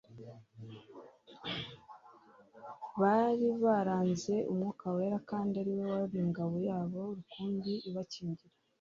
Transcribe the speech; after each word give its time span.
bari 3.01 3.47
baranze 3.63 4.35
Umwuka 4.51 4.85
wera 4.95 5.17
kandi 5.29 5.53
ari 5.61 5.71
we 5.77 5.83
wari 5.93 6.15
ingabo 6.25 6.55
yabo 6.69 7.01
rukumbi 7.17 7.73
ibakingira. 7.89 8.55